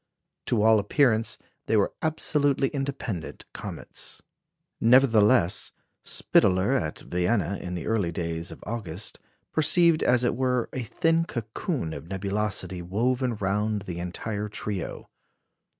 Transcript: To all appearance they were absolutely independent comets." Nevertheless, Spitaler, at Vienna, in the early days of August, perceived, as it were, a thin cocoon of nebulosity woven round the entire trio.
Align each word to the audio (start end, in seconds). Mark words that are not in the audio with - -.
To 0.47 0.63
all 0.63 0.79
appearance 0.79 1.37
they 1.67 1.77
were 1.77 1.93
absolutely 2.01 2.69
independent 2.69 3.45
comets." 3.53 4.19
Nevertheless, 4.79 5.73
Spitaler, 6.03 6.71
at 6.73 6.97
Vienna, 7.01 7.59
in 7.61 7.75
the 7.75 7.85
early 7.85 8.11
days 8.11 8.49
of 8.51 8.63
August, 8.65 9.19
perceived, 9.51 10.01
as 10.01 10.23
it 10.23 10.35
were, 10.35 10.69
a 10.73 10.81
thin 10.81 11.23
cocoon 11.25 11.93
of 11.93 12.07
nebulosity 12.07 12.81
woven 12.81 13.35
round 13.35 13.83
the 13.83 13.99
entire 13.99 14.49
trio. 14.49 15.07